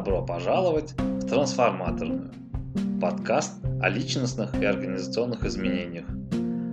Добро 0.00 0.24
пожаловать 0.24 0.92
в 0.92 1.26
Трансформаторную. 1.26 2.32
Подкаст 3.02 3.62
о 3.82 3.90
личностных 3.90 4.54
и 4.54 4.64
организационных 4.64 5.44
изменениях. 5.44 6.06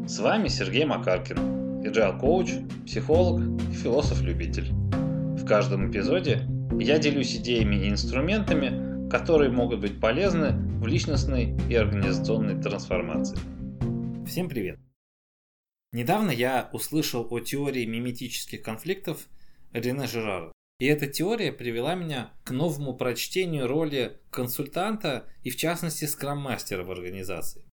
С 0.08 0.20
вами 0.20 0.48
Сергей 0.48 0.86
Макаркин, 0.86 1.84
agile 1.84 2.18
коуч, 2.18 2.52
психолог 2.86 3.42
и 3.70 3.74
философ-любитель. 3.74 4.72
В 4.72 5.46
каждом 5.46 5.92
эпизоде 5.92 6.48
я 6.80 7.00
делюсь 7.00 7.36
идеями 7.36 7.76
и 7.76 7.90
инструментами, 7.90 9.10
которые 9.10 9.52
могут 9.52 9.82
быть 9.82 10.00
полезны 10.00 10.54
в 10.80 10.88
личностной 10.88 11.54
и 11.70 11.76
организационной 11.76 12.62
трансформации. 12.62 13.38
Всем 14.26 14.48
привет! 14.48 14.80
Недавно 15.92 16.32
я 16.32 16.70
услышал 16.72 17.28
о 17.30 17.42
теории 17.42 17.84
миметических 17.84 18.62
конфликтов 18.62 19.28
Рене 19.74 20.08
Жерара. 20.08 20.54
И 20.80 20.86
эта 20.86 21.08
теория 21.08 21.52
привела 21.52 21.96
меня 21.96 22.34
к 22.44 22.52
новому 22.52 22.96
прочтению 22.96 23.68
роли 23.68 24.20
консультанта 24.30 25.28
и 25.44 25.50
в 25.50 25.58
частности 25.58 26.06
скрам-мастера 26.06 26.84
в 26.84 26.92
организации. 26.92 27.66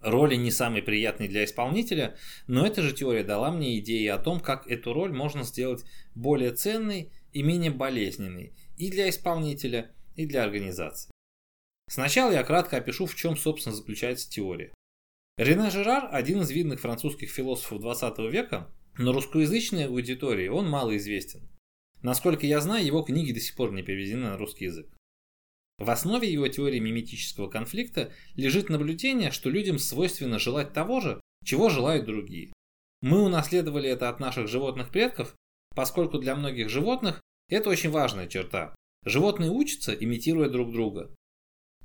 Роли 0.00 0.34
не 0.34 0.50
самые 0.50 0.82
приятные 0.82 1.28
для 1.28 1.44
исполнителя, 1.44 2.18
но 2.46 2.66
эта 2.66 2.82
же 2.82 2.92
теория 2.92 3.24
дала 3.24 3.50
мне 3.50 3.78
идеи 3.78 4.06
о 4.08 4.18
том, 4.18 4.40
как 4.40 4.66
эту 4.66 4.92
роль 4.92 5.10
можно 5.10 5.42
сделать 5.42 5.84
более 6.14 6.52
ценной 6.52 7.12
и 7.32 7.42
менее 7.42 7.70
болезненной 7.70 8.54
и 8.76 8.90
для 8.90 9.08
исполнителя, 9.08 9.94
и 10.14 10.26
для 10.26 10.44
организации. 10.44 11.10
Сначала 11.88 12.32
я 12.32 12.42
кратко 12.42 12.76
опишу, 12.76 13.06
в 13.06 13.14
чем, 13.14 13.36
собственно, 13.36 13.74
заключается 13.74 14.28
теория. 14.28 14.74
Рене 15.38 15.70
Жерар– 15.70 16.08
один 16.12 16.42
из 16.42 16.50
видных 16.50 16.80
французских 16.80 17.30
философов 17.30 17.80
20 17.80 18.18
века, 18.30 18.70
но 18.98 19.12
русскоязычной 19.12 19.86
аудитории 19.86 20.48
он 20.48 20.68
мало 20.68 20.96
известен. 20.96 21.48
Насколько 22.02 22.46
я 22.46 22.60
знаю, 22.60 22.84
его 22.84 23.02
книги 23.02 23.32
до 23.32 23.40
сих 23.40 23.56
пор 23.56 23.72
не 23.72 23.82
переведены 23.82 24.28
на 24.30 24.36
русский 24.36 24.66
язык. 24.66 24.86
В 25.78 25.90
основе 25.90 26.30
его 26.30 26.48
теории 26.48 26.78
миметического 26.78 27.48
конфликта 27.48 28.12
лежит 28.34 28.70
наблюдение, 28.70 29.30
что 29.30 29.50
людям 29.50 29.78
свойственно 29.78 30.38
желать 30.38 30.72
того 30.72 31.00
же, 31.00 31.20
чего 31.44 31.68
желают 31.68 32.06
другие. 32.06 32.52
Мы 33.02 33.22
унаследовали 33.22 33.88
это 33.88 34.08
от 34.08 34.20
наших 34.20 34.48
животных 34.48 34.90
предков, 34.90 35.34
поскольку 35.74 36.18
для 36.18 36.34
многих 36.34 36.70
животных 36.70 37.20
это 37.48 37.68
очень 37.68 37.90
важная 37.90 38.26
черта. 38.26 38.74
Животные 39.04 39.50
учатся, 39.50 39.92
имитируя 39.92 40.48
друг 40.48 40.72
друга. 40.72 41.14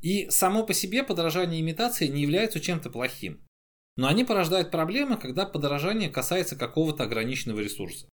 И 0.01 0.29
само 0.29 0.65
по 0.65 0.73
себе 0.73 1.03
подражание 1.03 1.61
имитации 1.61 2.07
не 2.07 2.21
является 2.21 2.59
чем-то 2.59 2.89
плохим. 2.89 3.45
Но 3.97 4.07
они 4.07 4.23
порождают 4.23 4.71
проблемы, 4.71 5.17
когда 5.17 5.45
подражание 5.45 6.09
касается 6.09 6.55
какого-то 6.55 7.03
ограниченного 7.03 7.59
ресурса. 7.59 8.09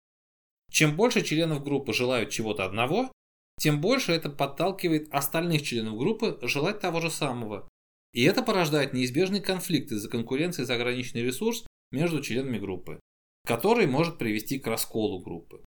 Чем 0.70 0.97
больше 0.97 1.22
членов 1.22 1.64
группы 1.64 1.92
желают 1.92 2.30
чего-то 2.30 2.64
одного, 2.64 3.11
тем 3.58 3.80
больше 3.80 4.12
это 4.12 4.30
подталкивает 4.30 5.08
остальных 5.12 5.62
членов 5.62 5.98
группы 5.98 6.38
желать 6.42 6.80
того 6.80 7.00
же 7.00 7.10
самого. 7.10 7.69
И 8.12 8.22
это 8.22 8.42
порождает 8.42 8.92
неизбежный 8.92 9.41
конфликт 9.41 9.92
из-за 9.92 10.08
конкуренции 10.08 10.64
за 10.64 10.75
ограниченный 10.75 11.25
ресурс 11.25 11.66
между 11.91 12.22
членами 12.22 12.58
группы, 12.58 13.00
который 13.47 13.86
может 13.86 14.19
привести 14.19 14.58
к 14.58 14.66
расколу 14.66 15.20
группы. 15.20 15.64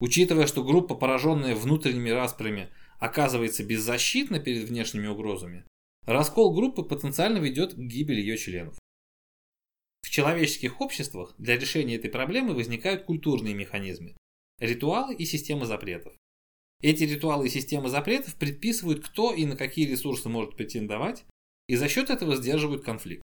Учитывая, 0.00 0.46
что 0.46 0.64
группа, 0.64 0.96
пораженная 0.96 1.54
внутренними 1.54 2.10
распрями, 2.10 2.70
оказывается 2.98 3.64
беззащитна 3.64 4.40
перед 4.40 4.68
внешними 4.68 5.06
угрозами, 5.06 5.64
раскол 6.06 6.52
группы 6.54 6.82
потенциально 6.82 7.38
ведет 7.38 7.74
к 7.74 7.78
гибели 7.78 8.20
ее 8.20 8.36
членов. 8.36 8.76
В 10.02 10.10
человеческих 10.10 10.80
обществах 10.80 11.34
для 11.38 11.56
решения 11.56 11.94
этой 11.94 12.10
проблемы 12.10 12.54
возникают 12.54 13.04
культурные 13.04 13.54
механизмы, 13.54 14.16
ритуалы 14.62 15.14
и 15.14 15.24
системы 15.24 15.66
запретов. 15.66 16.14
Эти 16.80 17.04
ритуалы 17.04 17.46
и 17.46 17.50
системы 17.50 17.88
запретов 17.88 18.36
предписывают, 18.36 19.04
кто 19.04 19.32
и 19.32 19.44
на 19.44 19.56
какие 19.56 19.86
ресурсы 19.86 20.28
может 20.28 20.56
претендовать, 20.56 21.24
и 21.68 21.76
за 21.76 21.88
счет 21.88 22.10
этого 22.10 22.36
сдерживают 22.36 22.84
конфликт. 22.84 23.22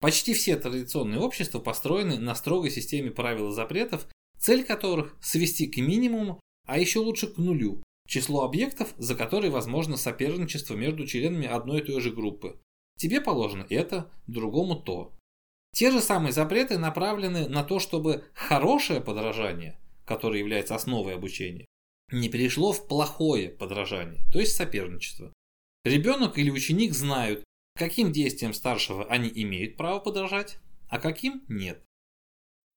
Почти 0.00 0.34
все 0.34 0.56
традиционные 0.56 1.20
общества 1.20 1.58
построены 1.58 2.18
на 2.18 2.34
строгой 2.34 2.70
системе 2.70 3.10
правил 3.10 3.50
и 3.50 3.54
запретов, 3.54 4.08
цель 4.38 4.64
которых– 4.64 5.16
свести 5.20 5.66
к 5.66 5.76
минимуму, 5.76 6.40
а 6.66 6.78
еще 6.78 7.00
лучше 7.00 7.28
к 7.28 7.38
нулю, 7.38 7.82
число 8.06 8.44
объектов, 8.44 8.94
за 8.96 9.14
которые 9.14 9.50
возможно 9.50 9.96
соперничество 9.96 10.74
между 10.74 11.06
членами 11.06 11.46
одной 11.46 11.80
и 11.80 11.84
той 11.84 12.00
же 12.00 12.10
группы. 12.10 12.60
Тебе 12.96 13.20
положено 13.20 13.66
это, 13.70 14.12
другому 14.26 14.76
то. 14.76 15.12
Те 15.72 15.90
же 15.90 16.00
самые 16.00 16.32
запреты 16.32 16.78
направлены 16.78 17.48
на 17.48 17.64
то, 17.64 17.80
чтобы 17.80 18.24
хорошее 18.34 19.00
подражание 19.00 19.78
которое 20.04 20.38
является 20.38 20.74
основой 20.74 21.14
обучения, 21.14 21.66
не 22.12 22.28
перешло 22.28 22.72
в 22.72 22.86
плохое 22.86 23.50
подражание, 23.50 24.22
то 24.32 24.38
есть 24.38 24.54
соперничество. 24.56 25.32
Ребенок 25.84 26.38
или 26.38 26.50
ученик 26.50 26.92
знают, 26.92 27.44
каким 27.76 28.12
действиям 28.12 28.54
старшего 28.54 29.04
они 29.06 29.30
имеют 29.34 29.76
право 29.76 30.00
подражать, 30.00 30.58
а 30.88 30.98
каким 30.98 31.44
нет. 31.48 31.82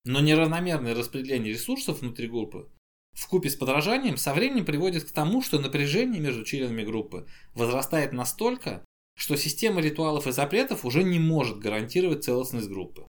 Но 0.05 0.19
неравномерное 0.21 0.95
распределение 0.95 1.53
ресурсов 1.53 2.01
внутри 2.01 2.27
группы 2.27 2.69
в 3.17 3.27
купе 3.27 3.49
с 3.49 3.55
подражанием 3.55 4.15
со 4.15 4.31
временем 4.31 4.63
приводит 4.63 5.05
к 5.05 5.11
тому, 5.11 5.41
что 5.41 5.59
напряжение 5.59 6.21
между 6.21 6.45
членами 6.45 6.83
группы 6.83 7.27
возрастает 7.55 8.13
настолько, 8.13 8.85
что 9.17 9.35
система 9.35 9.81
ритуалов 9.81 10.27
и 10.27 10.31
запретов 10.31 10.85
уже 10.85 11.03
не 11.03 11.17
может 11.17 11.57
гарантировать 11.57 12.23
целостность 12.23 12.69
группы. 12.69 13.07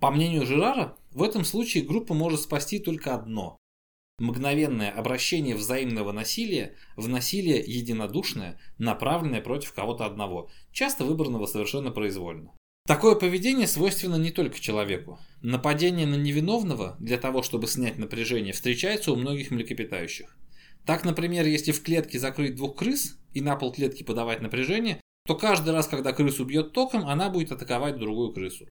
По 0.00 0.12
мнению 0.12 0.46
Жерара, 0.46 0.96
в 1.16 1.22
этом 1.22 1.46
случае 1.46 1.82
группа 1.82 2.12
может 2.12 2.42
спасти 2.42 2.78
только 2.78 3.14
одно– 3.14 3.56
мгновенное 4.18 4.90
обращение 4.90 5.56
взаимного 5.56 6.12
насилия 6.12 6.76
в 6.94 7.08
насилие 7.08 7.58
единодушное, 7.66 8.60
направленное 8.76 9.40
против 9.40 9.72
кого-то 9.72 10.04
одного, 10.04 10.50
часто 10.72 11.04
выбранного 11.04 11.46
совершенно 11.46 11.90
произвольно. 11.90 12.54
Такое 12.86 13.14
поведение 13.14 13.66
свойственно 13.66 14.16
не 14.16 14.30
только 14.30 14.60
человеку. 14.60 15.18
Нападение 15.40 16.06
на 16.06 16.16
невиновного 16.16 16.98
для 17.00 17.16
того, 17.16 17.42
чтобы 17.42 17.66
снять 17.66 17.96
напряжение, 17.96 18.52
встречается 18.52 19.10
у 19.10 19.16
многих 19.16 19.50
млекопитающих. 19.50 20.36
Так, 20.84 21.06
например, 21.06 21.46
если 21.46 21.72
в 21.72 21.82
клетке 21.82 22.18
закрыть 22.18 22.56
двух 22.56 22.76
крыс 22.76 23.18
и 23.32 23.40
на 23.40 23.56
пол 23.56 23.72
клетки 23.72 24.02
подавать 24.02 24.42
напряжение, 24.42 25.00
то 25.26 25.34
каждый 25.34 25.72
раз, 25.72 25.88
когда 25.88 26.12
крысу 26.12 26.44
бьет 26.44 26.74
током, 26.74 27.08
она 27.08 27.30
будет 27.30 27.52
атаковать 27.52 27.96
другую 27.96 28.34
крысу. 28.34 28.68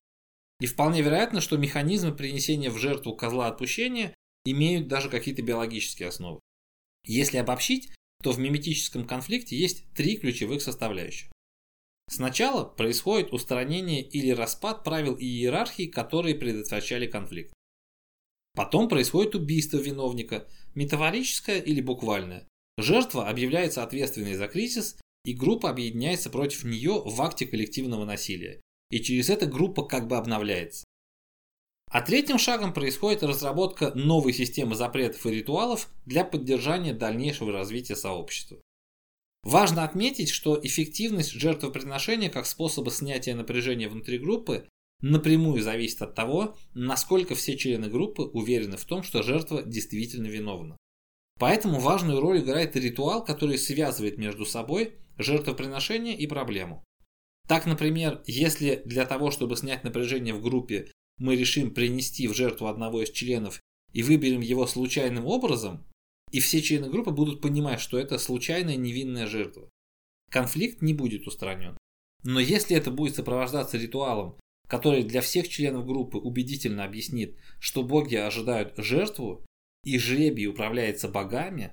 И 0.60 0.68
вполне 0.68 1.02
вероятно, 1.02 1.42
что 1.42 1.58
механизмы 1.58 2.14
принесения 2.14 2.70
в 2.70 2.78
жертву 2.78 3.16
козла 3.16 3.48
отпущения 3.48 4.14
имеют 4.46 4.88
даже 4.88 5.10
какие-то 5.10 5.42
биологические 5.42 6.10
основы. 6.10 6.40
Если 7.06 7.38
обобщить, 7.38 7.92
то 8.24 8.32
в 8.32 8.40
миметическом 8.40 9.06
конфликте 9.06 9.58
есть 9.58 9.86
три 9.94 10.18
ключевых 10.18 10.62
составляющих. 10.62 11.30
Сначала 12.10 12.64
происходит 12.64 13.34
устранение 13.34 14.02
или 14.02 14.30
распад 14.30 14.84
правил 14.84 15.16
и 15.16 15.26
иерархии, 15.26 15.88
которые 15.88 16.36
предотвращали 16.36 17.08
конфликт. 17.08 17.54
Потом 18.56 18.88
происходит 18.88 19.36
убийство 19.36 19.78
виновника, 19.78 20.48
метафорическое 20.76 21.60
или 21.60 21.82
буквальное. 21.82 22.48
Жертва 22.78 23.28
объявляется 23.28 23.84
ответственной 23.84 24.36
за 24.36 24.48
кризис, 24.48 24.98
и 25.26 25.34
группа 25.34 25.70
объединяется 25.70 26.30
против 26.30 26.64
нее 26.64 27.02
в 27.04 27.22
акте 27.22 27.48
коллективного 27.48 28.06
насилия 28.06 28.62
и 28.90 29.00
через 29.00 29.30
это 29.30 29.46
группа 29.46 29.84
как 29.84 30.08
бы 30.08 30.18
обновляется. 30.18 30.86
А 31.90 32.02
третьим 32.02 32.38
шагом 32.38 32.74
происходит 32.74 33.24
разработка 33.24 33.92
новой 33.94 34.34
системы 34.34 34.76
запретов 34.76 35.26
и 35.26 35.32
ритуалов 35.32 35.90
для 36.06 36.26
поддержания 36.26 36.94
дальнейшего 36.94 37.52
развития 37.52 37.96
сообщества. 37.96 38.60
Важно 39.44 39.84
отметить, 39.84 40.30
что 40.30 40.60
эффективность 40.62 41.32
жертвоприношения 41.32 42.30
как 42.30 42.48
способа 42.48 42.90
снятия 42.90 43.36
напряжения 43.36 43.88
внутри 43.88 44.18
группы 44.18 44.68
напрямую 45.02 45.62
зависит 45.62 46.02
от 46.02 46.16
того, 46.16 46.58
насколько 46.74 47.36
все 47.36 47.56
члены 47.56 47.88
группы 47.88 48.24
уверены 48.24 48.76
в 48.76 48.86
том, 48.86 49.04
что 49.04 49.22
жертва 49.22 49.62
действительно 49.62 50.28
виновна. 50.28 50.78
Поэтому 51.38 51.80
важную 51.80 52.22
роль 52.22 52.40
играет 52.40 52.76
ритуал, 52.76 53.24
который 53.24 53.58
связывает 53.58 54.18
между 54.18 54.46
собой 54.46 54.96
жертвоприношение 55.18 56.18
и 56.18 56.26
проблему. 56.28 56.84
Так, 57.48 57.66
например, 57.66 58.24
если 58.26 58.82
для 58.86 59.06
того, 59.06 59.32
чтобы 59.32 59.56
снять 59.56 59.84
напряжение 59.84 60.34
в 60.34 60.42
группе, 60.42 60.92
мы 61.18 61.36
решим 61.36 61.74
принести 61.74 62.28
в 62.28 62.34
жертву 62.34 62.68
одного 62.68 63.04
из 63.04 63.12
членов 63.12 63.62
и 63.94 64.04
выберем 64.04 64.42
его 64.42 64.66
случайным 64.68 65.26
образом, 65.26 65.86
и 66.32 66.40
все 66.40 66.62
члены 66.62 66.90
группы 66.90 67.12
будут 67.12 67.42
понимать, 67.42 67.80
что 67.80 67.98
это 67.98 68.18
случайная 68.18 68.76
невинная 68.76 69.28
жертва. 69.28 69.70
Конфликт 70.32 70.82
не 70.82 70.94
будет 70.94 71.28
устранен. 71.28 71.78
Но 72.24 72.40
если 72.40 72.76
это 72.76 72.90
будет 72.92 73.16
сопровождаться 73.16 73.78
ритуалом, 73.78 74.38
который 74.68 75.04
для 75.04 75.22
всех 75.22 75.48
членов 75.48 75.86
группы 75.86 76.18
убедительно 76.18 76.84
объяснит, 76.84 77.38
что 77.60 77.84
боги 77.84 78.16
ожидают 78.16 78.74
жертву, 78.78 79.46
и 79.84 80.00
жребий 80.00 80.48
управляется 80.48 81.08
богами, 81.08 81.72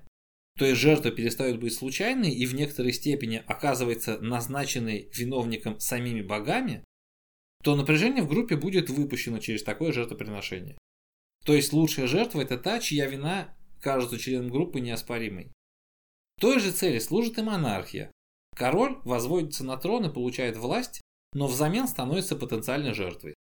то 0.59 0.67
есть 0.67 0.81
жертва 0.81 1.11
перестает 1.11 1.59
быть 1.59 1.75
случайной 1.75 2.31
и 2.31 2.47
в 2.47 2.55
некоторой 2.55 2.93
степени 2.93 3.43
оказывается 3.47 4.19
назначенной 4.21 5.11
виновником 5.15 5.81
самими 5.81 6.21
богами, 6.21 6.85
то 7.63 7.77
напряжение 7.77 8.23
в 8.23 8.29
группе 8.29 8.57
будет 8.57 8.91
выпущено 8.91 9.39
через 9.39 9.63
такое 9.63 9.93
жертвоприношение. 9.93 10.77
То 11.45 11.55
есть 11.55 11.73
лучшая 11.73 12.07
жертва 12.07 12.43
это 12.43 12.59
та, 12.59 12.81
чья 12.81 13.07
вина 13.07 13.57
кажется 13.81 14.19
членам 14.19 14.51
группы 14.51 14.81
неоспоримой. 14.81 15.53
Той 16.41 16.61
же 16.61 16.73
цели 16.73 16.99
служит 16.99 17.39
и 17.39 17.43
монархия. 17.43 18.11
Король 18.57 18.99
возводится 19.05 19.65
на 19.65 19.77
трон 19.77 20.07
и 20.07 20.13
получает 20.13 20.57
власть, 20.57 21.01
но 21.33 21.47
взамен 21.47 21.89
становится 21.89 22.37
потенциальной 22.37 22.95
жертвой. 22.95 23.35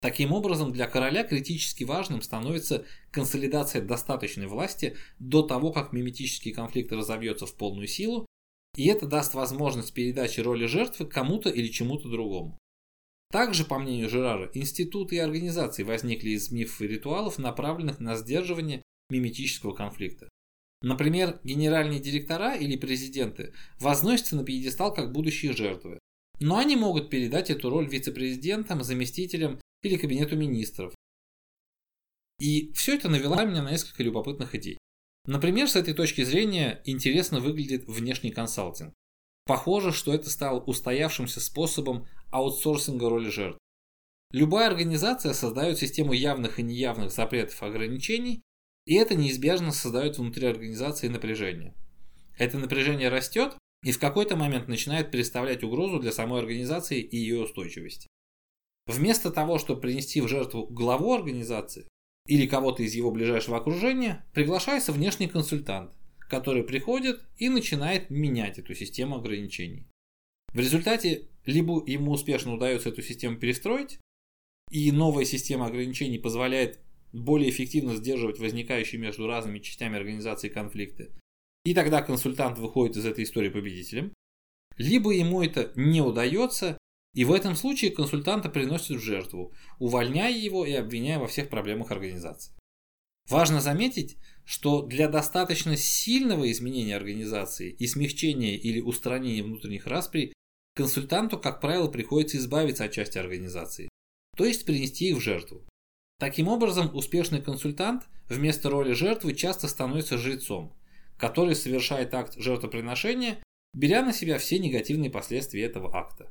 Таким 0.00 0.32
образом, 0.32 0.72
для 0.72 0.86
короля 0.86 1.24
критически 1.24 1.84
важным 1.84 2.22
становится 2.22 2.86
консолидация 3.10 3.82
достаточной 3.82 4.46
власти 4.46 4.96
до 5.18 5.42
того, 5.42 5.72
как 5.72 5.92
миметический 5.92 6.52
конфликт 6.52 6.90
разовьется 6.92 7.44
в 7.44 7.54
полную 7.54 7.86
силу, 7.86 8.24
и 8.76 8.86
это 8.86 9.06
даст 9.06 9.34
возможность 9.34 9.92
передачи 9.92 10.40
роли 10.40 10.64
жертвы 10.64 11.06
кому-то 11.06 11.50
или 11.50 11.68
чему-то 11.68 12.08
другому. 12.08 12.58
Также, 13.30 13.64
по 13.64 13.78
мнению 13.78 14.08
Жерара, 14.08 14.50
институты 14.54 15.16
и 15.16 15.18
организации 15.18 15.82
возникли 15.82 16.30
из 16.30 16.50
мифов 16.50 16.80
и 16.80 16.88
ритуалов, 16.88 17.38
направленных 17.38 18.00
на 18.00 18.16
сдерживание 18.16 18.82
миметического 19.10 19.74
конфликта. 19.74 20.28
Например, 20.82 21.38
генеральные 21.44 22.00
директора 22.00 22.56
или 22.56 22.76
президенты 22.76 23.52
возносятся 23.78 24.34
на 24.36 24.44
пьедестал 24.44 24.94
как 24.94 25.12
будущие 25.12 25.52
жертвы, 25.52 25.98
но 26.40 26.56
они 26.56 26.74
могут 26.74 27.10
передать 27.10 27.50
эту 27.50 27.68
роль 27.68 27.86
вице-президентам, 27.86 28.82
заместителям 28.82 29.60
или 29.82 29.96
кабинету 29.96 30.36
министров. 30.36 30.94
И 32.38 32.72
все 32.72 32.94
это 32.94 33.08
навело 33.08 33.44
меня 33.44 33.62
на 33.62 33.70
несколько 33.70 34.02
любопытных 34.02 34.54
идей. 34.54 34.78
Например, 35.26 35.68
с 35.68 35.76
этой 35.76 35.94
точки 35.94 36.24
зрения 36.24 36.80
интересно 36.84 37.40
выглядит 37.40 37.84
внешний 37.86 38.30
консалтинг. 38.30 38.94
Похоже, 39.46 39.92
что 39.92 40.14
это 40.14 40.30
стало 40.30 40.60
устоявшимся 40.60 41.40
способом 41.40 42.06
аутсорсинга 42.30 43.08
роли 43.08 43.28
жертв. 43.28 43.58
Любая 44.32 44.68
организация 44.68 45.32
создает 45.32 45.78
систему 45.78 46.12
явных 46.12 46.58
и 46.58 46.62
неявных 46.62 47.10
запретов 47.10 47.62
и 47.62 47.66
ограничений, 47.66 48.42
и 48.86 48.94
это 48.94 49.14
неизбежно 49.14 49.72
создает 49.72 50.18
внутри 50.18 50.46
организации 50.46 51.08
напряжение. 51.08 51.74
Это 52.38 52.58
напряжение 52.58 53.08
растет 53.08 53.56
и 53.82 53.92
в 53.92 53.98
какой-то 53.98 54.36
момент 54.36 54.68
начинает 54.68 55.10
представлять 55.10 55.62
угрозу 55.62 55.98
для 55.98 56.12
самой 56.12 56.40
организации 56.40 57.00
и 57.00 57.16
ее 57.16 57.42
устойчивости. 57.42 58.08
Вместо 58.90 59.30
того, 59.30 59.58
чтобы 59.58 59.80
принести 59.80 60.20
в 60.20 60.28
жертву 60.28 60.66
главу 60.66 61.14
организации 61.14 61.86
или 62.26 62.46
кого-то 62.46 62.82
из 62.82 62.94
его 62.94 63.10
ближайшего 63.10 63.56
окружения, 63.56 64.24
приглашается 64.34 64.92
внешний 64.92 65.28
консультант, 65.28 65.92
который 66.18 66.64
приходит 66.64 67.20
и 67.36 67.48
начинает 67.48 68.10
менять 68.10 68.58
эту 68.58 68.74
систему 68.74 69.16
ограничений. 69.16 69.86
В 70.52 70.58
результате 70.58 71.28
либо 71.46 71.82
ему 71.86 72.12
успешно 72.12 72.54
удается 72.54 72.88
эту 72.88 73.02
систему 73.02 73.38
перестроить, 73.38 74.00
и 74.70 74.90
новая 74.92 75.24
система 75.24 75.66
ограничений 75.66 76.18
позволяет 76.18 76.80
более 77.12 77.50
эффективно 77.50 77.94
сдерживать 77.96 78.38
возникающие 78.38 79.00
между 79.00 79.26
разными 79.26 79.58
частями 79.58 79.96
организации 79.96 80.48
конфликты. 80.48 81.10
И 81.64 81.74
тогда 81.74 82.02
консультант 82.02 82.58
выходит 82.58 82.96
из 82.96 83.06
этой 83.06 83.24
истории 83.24 83.50
победителем. 83.50 84.12
Либо 84.76 85.10
ему 85.10 85.42
это 85.42 85.72
не 85.76 86.00
удается, 86.00 86.78
и 87.14 87.24
в 87.24 87.32
этом 87.32 87.56
случае 87.56 87.90
консультанта 87.90 88.48
приносят 88.48 88.98
в 88.98 89.04
жертву, 89.04 89.52
увольняя 89.78 90.30
его 90.30 90.64
и 90.64 90.72
обвиняя 90.72 91.18
во 91.18 91.26
всех 91.26 91.48
проблемах 91.48 91.90
организации. 91.90 92.54
Важно 93.28 93.60
заметить, 93.60 94.16
что 94.44 94.82
для 94.82 95.08
достаточно 95.08 95.76
сильного 95.76 96.50
изменения 96.50 96.96
организации 96.96 97.70
и 97.70 97.86
смягчения 97.86 98.56
или 98.56 98.80
устранения 98.80 99.42
внутренних 99.42 99.86
расприй 99.86 100.32
консультанту, 100.74 101.38
как 101.38 101.60
правило, 101.60 101.88
приходится 101.88 102.38
избавиться 102.38 102.84
от 102.84 102.92
части 102.92 103.18
организации, 103.18 103.88
то 104.36 104.44
есть 104.44 104.64
принести 104.64 105.10
их 105.10 105.18
в 105.18 105.20
жертву. 105.20 105.64
Таким 106.18 106.48
образом, 106.48 106.94
успешный 106.94 107.40
консультант 107.40 108.04
вместо 108.28 108.68
роли 108.68 108.92
жертвы 108.92 109.34
часто 109.34 109.68
становится 109.68 110.18
жрецом, 110.18 110.76
который 111.16 111.54
совершает 111.54 112.12
акт 112.14 112.34
жертвоприношения, 112.36 113.42
беря 113.74 114.02
на 114.02 114.12
себя 114.12 114.38
все 114.38 114.58
негативные 114.58 115.10
последствия 115.10 115.62
этого 115.62 115.96
акта. 115.96 116.30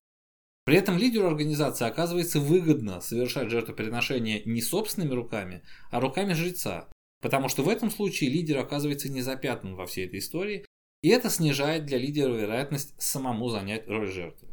При 0.70 0.78
этом 0.78 1.00
лидеру 1.00 1.26
организации 1.26 1.88
оказывается 1.88 2.40
выгодно 2.40 3.02
совершать 3.02 3.50
жертвоприношение 3.50 4.44
не 4.46 4.62
собственными 4.62 5.16
руками, 5.16 5.64
а 5.90 6.00
руками 6.00 6.34
жреца, 6.34 6.88
потому 7.24 7.50
что 7.50 7.64
в 7.64 7.70
этом 7.70 7.90
случае 7.90 8.30
лидер 8.30 8.60
оказывается 8.60 9.10
не 9.10 9.24
запятнан 9.24 9.74
во 9.74 9.88
всей 9.88 10.06
этой 10.06 10.20
истории, 10.20 10.64
и 11.02 11.10
это 11.10 11.32
снижает 11.32 11.88
для 11.88 11.98
лидера 11.98 12.32
вероятность 12.34 12.94
самому 13.02 13.50
занять 13.50 13.88
роль 13.88 14.12
жертвы. 14.12 14.50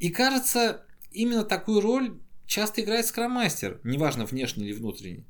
И 0.00 0.10
кажется, 0.10 0.84
именно 1.12 1.44
такую 1.44 1.82
роль 1.82 2.20
часто 2.48 2.80
играет 2.80 3.06
скроммастер, 3.06 3.80
неважно 3.84 4.24
внешний 4.24 4.64
или 4.64 4.72
внутренний. 4.72 5.28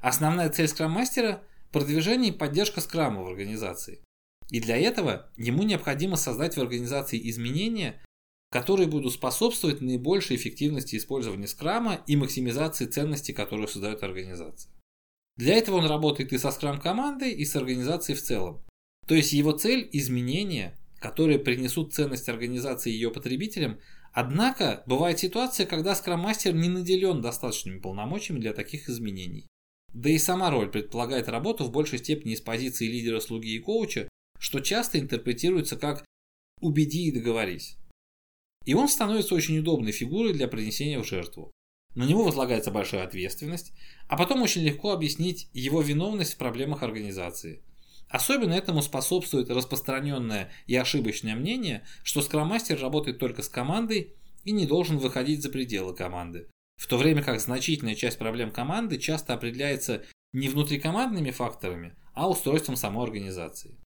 Основная 0.00 0.48
цель 0.48 0.68
скроммастера– 0.68 1.44
продвижение 1.70 2.32
и 2.32 2.34
поддержка 2.34 2.80
скрама 2.80 3.24
в 3.24 3.28
организации. 3.28 4.02
И 4.48 4.58
для 4.58 4.78
этого 4.78 5.30
ему 5.36 5.64
необходимо 5.64 6.16
создать 6.16 6.56
в 6.56 6.62
организации 6.62 7.20
изменения, 7.28 8.02
которые 8.52 8.86
будут 8.86 9.14
способствовать 9.14 9.80
наибольшей 9.80 10.36
эффективности 10.36 10.96
использования 10.96 11.48
скрама 11.48 12.04
и 12.06 12.14
максимизации 12.14 12.86
ценностей, 12.86 13.32
которые 13.32 13.66
создает 13.66 14.02
организация. 14.02 14.70
Для 15.36 15.56
этого 15.56 15.76
он 15.76 15.86
работает 15.86 16.32
и 16.32 16.38
со 16.38 16.50
скрам-командой, 16.50 17.32
и 17.32 17.44
с 17.44 17.56
организацией 17.56 18.16
в 18.16 18.22
целом. 18.22 18.62
То 19.08 19.14
есть 19.14 19.32
его 19.32 19.52
цель– 19.52 19.88
изменения, 19.92 20.78
которые 21.00 21.38
принесут 21.38 21.94
ценность 21.94 22.28
организации 22.28 22.92
и 22.92 22.94
ее 22.94 23.10
потребителям, 23.10 23.78
Однако, 24.12 24.82
бывает 24.86 25.18
ситуация, 25.18 25.64
когда 25.64 25.94
скрам-мастер 25.94 26.52
не 26.52 26.68
наделен 26.68 27.22
достаточными 27.22 27.78
полномочиями 27.78 28.40
для 28.40 28.52
таких 28.52 28.88
изменений. 28.88 29.46
Да 29.94 30.10
и 30.10 30.18
сама 30.18 30.50
роль 30.50 30.70
предполагает 30.70 31.28
работу 31.28 31.64
в 31.64 31.72
большей 31.72 31.98
степени 31.98 32.34
из 32.34 32.42
позиции 32.42 32.86
лидера, 32.86 33.20
слуги 33.20 33.54
и 33.54 33.58
коуча, 33.58 34.08
что 34.38 34.60
часто 34.60 34.98
интерпретируется 34.98 35.76
как 35.76 36.04
«убеди 36.60 37.08
и 37.08 37.10
договорись». 37.10 37.78
И 38.64 38.74
он 38.74 38.88
становится 38.88 39.34
очень 39.34 39.58
удобной 39.58 39.92
фигурой 39.92 40.32
для 40.32 40.48
принесения 40.48 40.98
в 40.98 41.06
жертву. 41.06 41.52
На 41.94 42.04
него 42.04 42.24
возлагается 42.24 42.70
большая 42.70 43.04
ответственность, 43.04 43.72
а 44.08 44.16
потом 44.16 44.42
очень 44.42 44.62
легко 44.62 44.92
объяснить 44.92 45.48
его 45.52 45.82
виновность 45.82 46.34
в 46.34 46.38
проблемах 46.38 46.82
организации– 46.82 47.62
Особенно 48.12 48.52
этому 48.52 48.82
способствует 48.82 49.48
распространенное 49.48 50.50
и 50.66 50.76
ошибочное 50.76 51.34
мнение, 51.34 51.82
что 52.02 52.20
скроммастер 52.20 52.78
работает 52.78 53.18
только 53.18 53.40
с 53.40 53.48
командой 53.48 54.14
и 54.44 54.52
не 54.52 54.66
должен 54.66 54.98
выходить 54.98 55.42
за 55.42 55.48
пределы 55.48 55.94
команды. 55.94 56.50
В 56.76 56.86
то 56.88 56.98
время 56.98 57.22
как 57.22 57.40
значительная 57.40 57.94
часть 57.94 58.18
проблем 58.18 58.50
команды 58.50 58.98
часто 58.98 59.32
определяется 59.32 60.04
не 60.34 60.50
внутрикомандными 60.50 61.30
факторами, 61.30 61.96
а 62.12 62.28
устройством 62.28 62.76
самой 62.76 63.04
организации. 63.04 63.80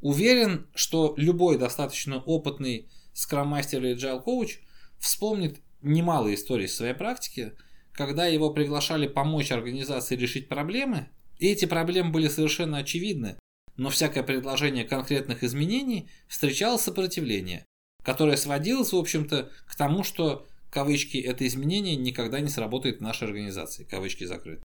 Уверен, 0.00 0.68
что 0.76 1.14
любой 1.16 1.58
достаточно 1.58 2.18
опытный 2.20 2.88
скрам-мастер 3.14 3.82
или 3.82 3.96
agile 3.96 4.20
коуч 4.20 4.58
вспомнит 4.98 5.60
немало 5.80 6.32
историй 6.34 6.66
из 6.66 6.76
своей 6.76 6.94
практики, 6.94 7.52
когда 7.92 8.26
его 8.26 8.50
приглашали 8.50 9.06
помочь 9.06 9.52
организации 9.52 10.16
решить 10.16 10.48
проблемы, 10.48 11.08
и 11.38 11.48
эти 11.48 11.64
проблемы 11.64 12.10
были 12.10 12.28
совершенно 12.28 12.78
очевидны, 12.78 13.38
но 13.76 13.90
всякое 13.90 14.22
предложение 14.22 14.84
конкретных 14.84 15.42
изменений 15.42 16.08
встречало 16.28 16.76
сопротивление, 16.76 17.64
которое 18.02 18.36
сводилось, 18.36 18.92
в 18.92 18.96
общем-то, 18.96 19.50
к 19.66 19.76
тому, 19.76 20.04
что, 20.04 20.46
кавычки, 20.70 21.18
это 21.18 21.46
изменение 21.46 21.96
никогда 21.96 22.40
не 22.40 22.48
сработает 22.48 22.98
в 22.98 23.02
нашей 23.02 23.28
организации, 23.28 23.84
кавычки 23.84 24.24
закрыты. 24.24 24.62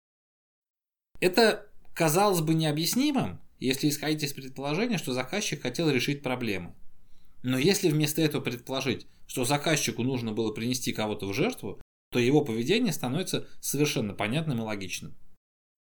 Это 1.21 1.67
казалось 1.95 2.41
бы 2.41 2.55
необъяснимым, 2.55 3.41
если 3.59 3.89
исходить 3.89 4.23
из 4.23 4.33
предположения, 4.33 4.99
что 4.99 5.13
заказчик 5.13 5.63
хотел 5.63 5.91
решить 5.91 6.23
проблему. 6.23 6.77
Но 7.43 7.59
если 7.59 7.89
вместо 7.89 8.23
этого 8.23 8.43
предположить, 8.43 9.07
что 9.27 9.45
заказчику 9.45 10.03
нужно 10.03 10.33
было 10.33 10.53
принести 10.53 10.93
кого-то 10.93 11.27
в 11.27 11.35
жертву, 11.35 11.81
то 12.11 12.19
его 12.19 12.43
поведение 12.45 12.93
становится 12.93 13.47
совершенно 13.61 14.15
понятным 14.15 14.59
и 14.59 14.63
логичным. 14.63 15.17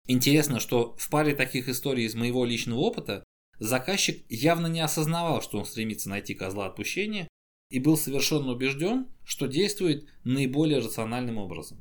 Интересно, 0.06 0.60
что 0.60 0.94
в 0.98 1.10
паре 1.10 1.34
таких 1.34 1.68
историй 1.68 2.04
из 2.04 2.14
моего 2.14 2.44
личного 2.44 2.80
опыта 2.80 3.24
заказчик 3.58 4.24
явно 4.30 4.66
не 4.66 4.80
осознавал, 4.80 5.42
что 5.42 5.58
он 5.58 5.64
стремится 5.64 6.08
найти 6.08 6.34
козла 6.34 6.66
отпущения 6.66 7.28
и 7.70 7.78
был 7.78 7.96
совершенно 7.96 8.52
убежден, 8.52 9.08
что 9.24 9.46
действует 9.46 10.08
наиболее 10.24 10.78
рациональным 10.78 11.38
образом. 11.38 11.80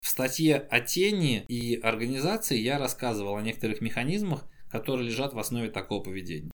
В 0.00 0.08
статье 0.08 0.56
о 0.56 0.80
тени 0.80 1.44
и 1.46 1.76
организации 1.76 2.58
я 2.58 2.78
рассказывал 2.78 3.36
о 3.36 3.42
некоторых 3.42 3.80
механизмах, 3.80 4.46
которые 4.70 5.06
лежат 5.06 5.34
в 5.34 5.38
основе 5.38 5.70
такого 5.70 6.02
поведения. 6.02 6.50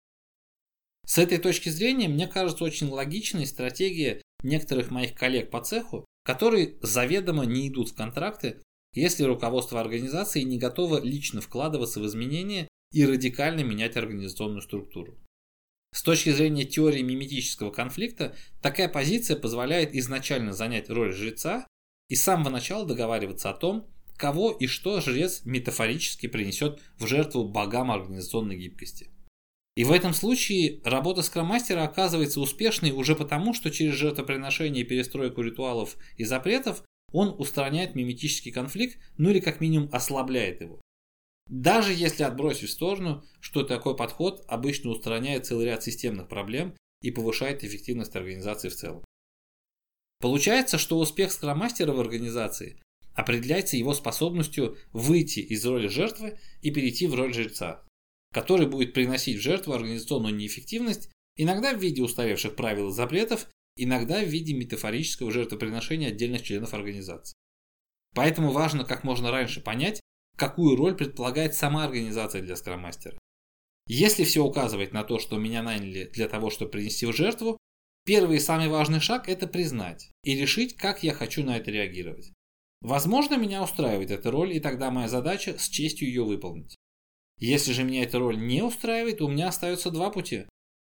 С 1.06 1.18
этой 1.18 1.38
точки 1.38 1.68
зрения 1.68 2.08
мне 2.08 2.26
кажется 2.26 2.64
очень 2.64 2.88
логичной 2.88 3.46
стратегия 3.46 4.22
некоторых 4.42 4.90
моих 4.90 5.14
коллег 5.14 5.50
по 5.50 5.60
цеху, 5.62 6.04
которые 6.24 6.76
заведомо 6.82 7.44
не 7.44 7.68
идут 7.68 7.90
в 7.90 7.94
контракты 7.94 8.62
если 8.94 9.24
руководство 9.24 9.80
организации 9.80 10.42
не 10.42 10.58
готово 10.58 11.00
лично 11.00 11.40
вкладываться 11.40 12.00
в 12.00 12.06
изменения 12.06 12.68
и 12.92 13.04
радикально 13.04 13.60
менять 13.60 13.96
организационную 13.96 14.62
структуру. 14.62 15.18
С 15.92 16.02
точки 16.02 16.30
зрения 16.30 16.64
теории 16.64 17.02
миметического 17.02 17.70
конфликта, 17.70 18.34
такая 18.62 18.88
позиция 18.88 19.36
позволяет 19.36 19.94
изначально 19.94 20.52
занять 20.52 20.90
роль 20.90 21.12
жреца 21.12 21.66
и 22.08 22.16
с 22.16 22.22
самого 22.22 22.50
начала 22.50 22.86
договариваться 22.86 23.50
о 23.50 23.54
том, 23.54 23.88
кого 24.16 24.52
и 24.52 24.66
что 24.66 25.00
жрец 25.00 25.44
метафорически 25.44 26.28
принесет 26.28 26.80
в 26.98 27.06
жертву 27.06 27.48
богам 27.48 27.90
организационной 27.90 28.56
гибкости. 28.56 29.10
И 29.76 29.82
в 29.82 29.90
этом 29.90 30.14
случае 30.14 30.80
работа 30.84 31.22
скроммастера 31.22 31.82
оказывается 31.82 32.40
успешной 32.40 32.92
уже 32.92 33.16
потому, 33.16 33.54
что 33.54 33.70
через 33.70 33.94
жертвоприношение 33.94 34.84
и 34.84 34.86
перестройку 34.86 35.42
ритуалов 35.42 35.96
и 36.16 36.24
запретов 36.24 36.84
он 37.12 37.34
устраняет 37.38 37.94
миметический 37.94 38.52
конфликт, 38.52 38.98
ну 39.18 39.30
или 39.30 39.40
как 39.40 39.60
минимум 39.60 39.88
ослабляет 39.92 40.60
его. 40.60 40.80
Даже 41.48 41.92
если 41.92 42.22
отбросить 42.22 42.68
в 42.68 42.72
сторону, 42.72 43.24
что 43.40 43.64
такой 43.64 43.96
подход 43.96 44.44
обычно 44.48 44.90
устраняет 44.90 45.46
целый 45.46 45.66
ряд 45.66 45.82
системных 45.82 46.28
проблем 46.28 46.74
и 47.02 47.10
повышает 47.10 47.64
эффективность 47.64 48.16
организации 48.16 48.68
в 48.68 48.76
целом. 48.76 49.04
Получается, 50.20 50.78
что 50.78 50.98
успех 50.98 51.32
скромастера 51.32 51.92
в 51.92 52.00
организации 52.00 52.80
определяется 53.12 53.76
его 53.76 53.92
способностью 53.92 54.78
выйти 54.92 55.40
из 55.40 55.64
роли 55.66 55.86
жертвы 55.88 56.38
и 56.62 56.70
перейти 56.70 57.06
в 57.06 57.14
роль 57.14 57.34
жреца, 57.34 57.84
который 58.34 58.66
будет 58.66 58.92
приносить 58.92 59.38
в 59.38 59.42
жертву 59.42 59.72
организационную 59.72 60.34
неэффективность, 60.34 61.08
иногда 61.36 61.72
в 61.72 61.80
виде 61.80 62.02
устаревших 62.02 62.56
правил 62.56 62.88
и 62.88 62.92
запретов, 62.92 63.46
иногда 63.76 64.20
в 64.20 64.28
виде 64.28 64.52
метафорического 64.54 65.30
жертвоприношения 65.30 66.08
отдельных 66.08 66.42
членов 66.42 66.74
организации. 66.74 67.36
Поэтому 68.12 68.50
важно 68.50 68.84
как 68.84 69.04
можно 69.04 69.30
раньше 69.30 69.60
понять, 69.60 70.00
какую 70.36 70.76
роль 70.76 70.96
предполагает 70.96 71.54
сама 71.54 71.84
организация 71.84 72.42
для 72.42 72.56
скроммастера. 72.56 73.16
Если 73.86 74.24
все 74.24 74.44
указывает 74.44 74.92
на 74.92 75.04
то, 75.04 75.20
что 75.20 75.38
меня 75.38 75.62
наняли 75.62 76.10
для 76.12 76.28
того, 76.28 76.50
чтобы 76.50 76.72
принести 76.72 77.06
в 77.06 77.12
жертву, 77.12 77.56
первый 78.04 78.38
и 78.38 78.40
самый 78.40 78.68
важный 78.68 79.00
шаг– 79.00 79.28
это 79.28 79.46
признать 79.46 80.10
и 80.24 80.34
решить, 80.34 80.76
как 80.76 81.04
я 81.04 81.12
хочу 81.12 81.44
на 81.44 81.56
это 81.56 81.70
реагировать. 81.70 82.32
Возможно, 82.80 83.36
меня 83.36 83.62
устраивает 83.62 84.10
эта 84.10 84.30
роль, 84.32 84.54
и 84.54 84.60
тогда 84.60 84.90
моя 84.90 85.08
задача– 85.08 85.56
с 85.58 85.68
честью 85.68 86.08
ее 86.08 86.24
выполнить. 86.24 86.76
Если 87.38 87.72
же 87.72 87.84
меня 87.84 88.02
эта 88.02 88.18
роль 88.18 88.38
не 88.38 88.62
устраивает, 88.62 89.20
у 89.20 89.28
меня 89.28 89.48
остается 89.48 89.90
два 89.90 90.10
пути. 90.10 90.46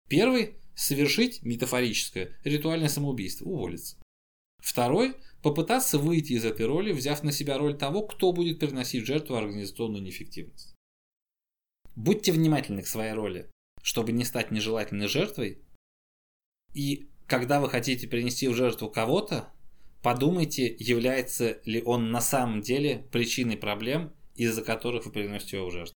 Первый– 0.09 0.55
совершить 0.75 1.43
метафорическое 1.43 2.37
ритуальное 2.43 2.89
самоубийство, 2.89 3.45
уволиться. 3.45 3.97
Второй– 4.57 5.15
попытаться 5.43 5.97
выйти 5.97 6.33
из 6.33 6.45
этой 6.45 6.65
роли, 6.65 6.91
взяв 6.91 7.23
на 7.23 7.31
себя 7.31 7.57
роль 7.57 7.77
того, 7.77 8.05
кто 8.05 8.31
будет 8.31 8.59
приносить 8.59 9.05
жертву 9.05 9.35
организационную 9.35 10.03
неэффективность. 10.03 10.75
Будьте 11.95 12.31
внимательны 12.31 12.81
к 12.81 12.87
своей 12.87 13.13
роли, 13.13 13.49
чтобы 13.81 14.11
не 14.11 14.23
стать 14.23 14.51
нежелательной 14.51 15.07
жертвой. 15.07 15.61
И 16.73 17.09
когда 17.27 17.59
вы 17.59 17.69
хотите 17.69 18.07
принести 18.07 18.47
в 18.47 18.55
жертву 18.55 18.89
кого-то, 18.89 19.51
подумайте, 20.01 20.75
является 20.79 21.61
ли 21.65 21.81
он 21.81 22.11
на 22.11 22.21
самом 22.21 22.61
деле 22.61 23.07
причиной 23.11 23.57
проблем, 23.57 24.13
из-за 24.35 24.63
которых 24.63 25.05
вы 25.05 25.11
приносите 25.11 25.57
его 25.57 25.69
в 25.69 25.71
жертву. 25.71 25.95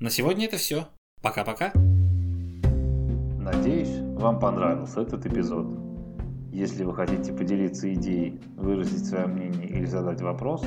На 0.00 0.10
сегодня 0.10 0.46
это 0.46 0.56
все. 0.56 0.86
Пока-пока. 1.22 1.72
Надеюсь, 3.38 3.96
вам 4.20 4.40
понравился 4.40 5.02
этот 5.02 5.24
эпизод. 5.26 5.66
Если 6.52 6.84
вы 6.84 6.94
хотите 6.94 7.32
поделиться 7.32 7.92
идеей, 7.94 8.40
выразить 8.56 9.06
свое 9.06 9.26
мнение 9.26 9.68
или 9.68 9.84
задать 9.84 10.20
вопрос, 10.20 10.62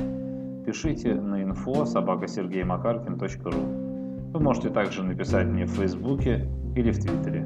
пишите 0.65 1.15
на 1.15 1.43
info 1.43 1.85
собакасергеймакаркин.ру. 1.85 4.31
Вы 4.33 4.39
можете 4.39 4.69
также 4.69 5.03
написать 5.03 5.47
мне 5.47 5.65
в 5.65 5.71
Фейсбуке 5.71 6.49
или 6.75 6.91
в 6.91 6.99
Твиттере. 6.99 7.45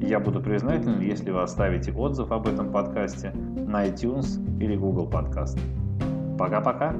Я 0.00 0.20
буду 0.20 0.40
признателен, 0.40 1.00
если 1.00 1.30
вы 1.30 1.42
оставите 1.42 1.92
отзыв 1.92 2.30
об 2.30 2.46
этом 2.46 2.72
подкасте 2.72 3.32
на 3.32 3.86
iTunes 3.86 4.40
или 4.60 4.76
Google 4.76 5.08
Podcast. 5.08 5.58
Пока-пока! 6.38 6.94